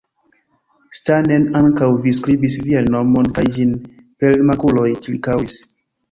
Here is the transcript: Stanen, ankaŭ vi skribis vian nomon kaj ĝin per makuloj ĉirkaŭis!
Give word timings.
Stanen, 0.99 1.43
ankaŭ 1.59 1.89
vi 2.05 2.13
skribis 2.19 2.55
vian 2.67 2.89
nomon 2.95 3.29
kaj 3.39 3.43
ĝin 3.57 3.75
per 4.23 4.39
makuloj 4.49 4.87
ĉirkaŭis! 5.09 5.59